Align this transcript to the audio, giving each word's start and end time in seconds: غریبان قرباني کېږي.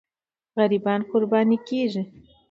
غریبان 0.57 0.99
قرباني 1.11 1.57
کېږي. 1.67 2.03